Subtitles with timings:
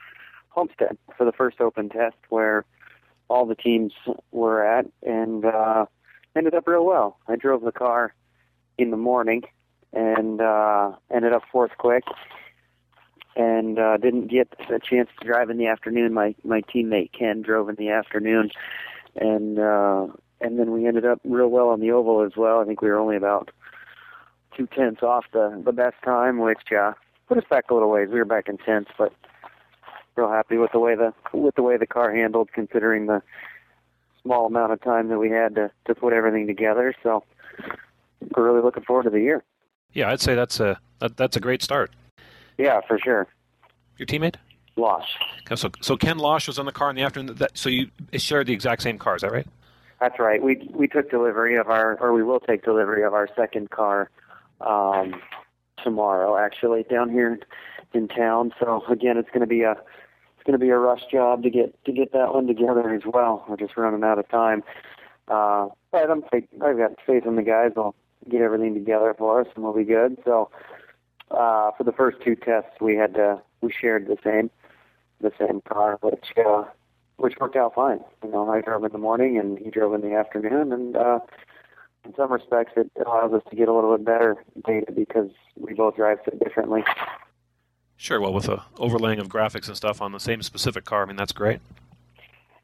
[0.48, 2.64] Homestead for the first open test where
[3.28, 3.92] all the teams
[4.30, 5.86] were at and uh,
[6.36, 7.18] ended up real well.
[7.28, 8.14] I drove the car
[8.78, 9.42] in the morning
[9.92, 12.04] and uh, ended up fourth quick
[13.36, 16.12] and uh, didn't get a chance to drive in the afternoon.
[16.12, 18.50] My my teammate Ken drove in the afternoon,
[19.16, 20.08] and uh,
[20.40, 22.60] and then we ended up real well on the oval as well.
[22.60, 23.50] I think we were only about
[24.56, 26.92] two tenths off the the best time, which uh,
[27.28, 28.08] put us back a little ways.
[28.10, 29.12] We were back in tenths, but
[30.16, 33.22] real happy with the way the with the way the car handled, considering the
[34.22, 36.94] small amount of time that we had to to put everything together.
[37.02, 37.24] So
[38.36, 39.42] we're really looking forward to the year.
[39.92, 41.90] Yeah, I'd say that's a that, that's a great start.
[42.58, 43.26] Yeah, for sure.
[43.98, 44.36] Your teammate?
[44.76, 45.08] Losch.
[45.54, 47.36] So so Ken Losch was on the car in the afternoon.
[47.36, 49.46] That, so you shared the exact same car, is that right?
[50.00, 50.42] That's right.
[50.42, 54.10] We we took delivery of our, or we will take delivery of our second car
[54.66, 55.20] um,
[55.82, 57.38] tomorrow, actually, down here
[57.92, 58.52] in town.
[58.58, 61.50] So again, it's going to be a it's going to be a rush job to
[61.50, 63.44] get to get that one together as well.
[63.48, 64.64] We're just running out of time.
[65.28, 67.72] Uh, but I'm I've got faith in the guys.
[67.74, 67.94] They'll
[68.28, 70.18] get everything together for us, and we'll be good.
[70.24, 70.50] So
[71.30, 74.50] uh, for the first two tests, we had to we shared the same
[75.20, 76.64] the same car, which uh,
[77.16, 78.00] which worked out fine.
[78.24, 81.20] You know, I drove in the morning, and he drove in the afternoon, and uh,
[82.04, 84.36] in some respects, it allows us to get a little bit better
[84.66, 86.84] data because we both drive so differently.
[87.96, 88.20] Sure.
[88.20, 91.16] Well, with a overlaying of graphics and stuff on the same specific car, I mean
[91.16, 91.60] that's great.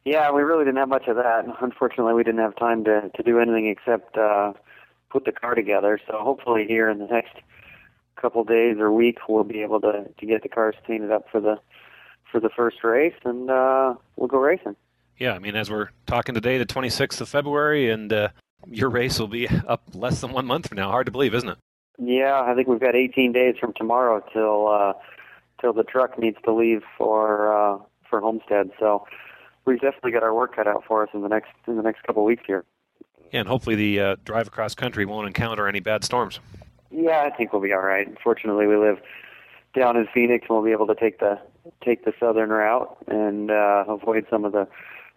[0.05, 1.45] Yeah, we really didn't have much of that.
[1.61, 4.55] Unfortunately, we didn't have time to to do anything except uh,
[5.11, 6.01] put the car together.
[6.07, 7.37] So hopefully, here in the next
[8.17, 11.41] couple days or week, we'll be able to to get the cars painted up for
[11.41, 11.61] the
[12.31, 14.77] for the first race, and uh, we'll go racing.
[15.19, 18.29] Yeah, I mean, as we're talking today, the 26th of February, and uh,
[18.67, 20.91] your race will be up less than one month from now.
[20.91, 21.59] Hard to believe, isn't it?
[21.99, 24.93] Yeah, I think we've got 18 days from tomorrow till uh,
[25.61, 28.71] till the truck needs to leave for uh, for Homestead.
[28.79, 29.07] So
[29.65, 32.05] we've definitely got our work cut out for us in the next in the next
[32.05, 32.65] couple of weeks here.
[33.33, 36.41] Yeah, and hopefully the uh, drive across country won't encounter any bad storms.
[36.91, 38.09] Yeah, I think we'll be all right.
[38.23, 38.99] Fortunately, we live
[39.75, 41.39] down in Phoenix, and we'll be able to take the
[41.85, 44.69] take the southern route and uh, avoid some of the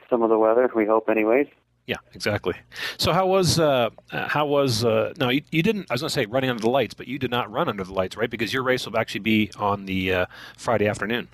[0.09, 0.69] some of the weather.
[0.75, 1.47] We hope, anyways.
[1.87, 2.53] Yeah, exactly.
[2.97, 6.13] So how was uh, how was uh, no you, you didn't I was going to
[6.13, 8.29] say running under the lights, but you did not run under the lights, right?
[8.29, 10.25] Because your race will actually be on the uh,
[10.57, 11.27] Friday afternoon.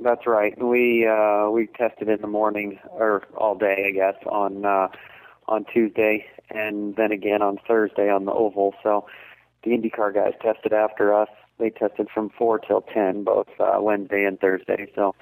[0.00, 0.56] That's right.
[0.62, 4.88] We uh, we tested in the morning or all day, I guess, on uh,
[5.48, 8.74] on Tuesday, and then again on Thursday on the oval.
[8.82, 9.06] So
[9.62, 11.28] the IndyCar guys tested after us.
[11.58, 14.90] They tested from four till ten, both uh, Wednesday and Thursday.
[14.94, 15.14] So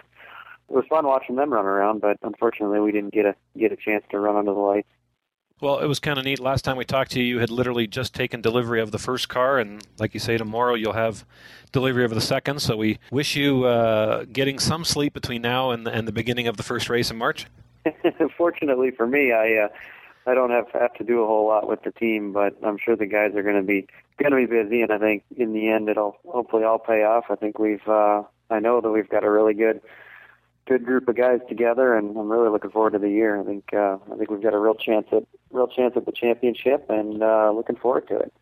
[0.73, 3.77] it was fun watching them run around, but unfortunately, we didn't get a get a
[3.77, 4.89] chance to run under the lights.
[5.61, 6.41] Well, it was kind of neat.
[6.41, 9.29] Last time we talked to you, you had literally just taken delivery of the first
[9.29, 11.27] car, and like you say, tomorrow you'll have
[11.73, 12.61] delivery of the second.
[12.63, 16.57] So we wish you uh, getting some sleep between now and, and the beginning of
[16.57, 17.47] the first race in March.
[18.37, 19.69] Fortunately for me, I uh,
[20.27, 22.97] I don't have have to do a whole lot with the team, but I'm sure
[22.97, 23.87] the guys are going to be
[24.19, 27.27] going to be busy, and I think in the end it'll hopefully all pay off.
[27.29, 29.83] I think we've uh, I know that we've got a really good
[30.73, 33.39] good group of guys together, and I'm really looking forward to the year.
[33.39, 36.13] I think uh, I think we've got a real chance at real chance at the
[36.13, 38.33] championship, and uh, looking forward to it.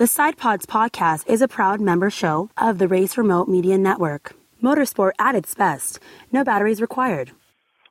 [0.00, 4.32] The SidePods podcast is a proud member show of the Race Remote Media Network.
[4.62, 5.98] Motorsport at its best.
[6.32, 7.32] No batteries required.